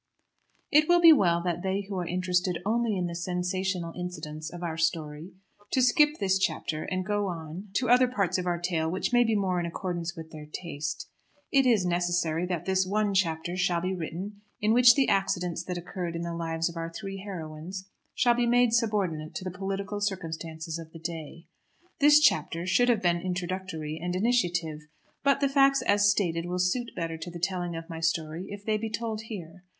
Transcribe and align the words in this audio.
It 0.71 0.89
will 0.89 0.99
be 0.99 1.13
well 1.13 1.43
that 1.43 1.61
they 1.61 1.81
who 1.81 1.95
are 1.99 2.07
interested 2.07 2.57
only 2.65 2.97
in 2.97 3.05
the 3.05 3.13
sensational 3.13 3.93
incidents 3.93 4.49
of 4.51 4.63
our 4.63 4.75
story 4.75 5.33
to 5.69 5.79
skip 5.79 6.17
this 6.19 6.39
chapter 6.39 6.85
and 6.85 7.05
go 7.05 7.27
on 7.27 7.67
to 7.75 7.87
other 7.87 8.07
parts 8.07 8.39
of 8.39 8.47
our 8.47 8.59
tale 8.59 8.89
which 8.89 9.13
may 9.13 9.23
be 9.23 9.35
more 9.35 9.59
in 9.59 9.67
accordance 9.67 10.15
with 10.17 10.31
their 10.31 10.47
taste. 10.51 11.07
It 11.51 11.67
is 11.67 11.85
necessary 11.85 12.47
that 12.47 12.65
this 12.65 12.83
one 12.87 13.13
chapter 13.13 13.55
shall 13.55 13.79
be 13.79 13.93
written 13.93 14.41
in 14.59 14.73
which 14.73 14.95
the 14.95 15.07
accidents 15.07 15.63
that 15.65 15.77
occurred 15.77 16.15
in 16.15 16.23
the 16.23 16.33
lives 16.33 16.67
of 16.67 16.75
our 16.77 16.91
three 16.91 17.17
heroines 17.17 17.87
shall 18.15 18.33
be 18.33 18.47
made 18.47 18.73
subordinate 18.73 19.35
to 19.35 19.43
the 19.43 19.51
political 19.51 20.01
circumstances 20.01 20.79
of 20.79 20.91
the 20.93 20.97
day. 20.99 21.45
This 21.99 22.19
chapter 22.19 22.65
should 22.65 22.89
have 22.89 23.03
been 23.03 23.21
introductory 23.21 23.99
and 24.01 24.15
initiative; 24.15 24.79
but 25.21 25.41
the 25.41 25.47
facts 25.47 25.83
as 25.83 26.09
stated 26.09 26.47
will 26.47 26.57
suit 26.57 26.89
better 26.95 27.19
to 27.19 27.29
the 27.29 27.37
telling 27.37 27.75
of 27.75 27.87
my 27.87 27.99
story 27.99 28.47
if 28.49 28.65
they 28.65 28.77
be 28.79 28.89
told 28.89 29.21
here. 29.27 29.63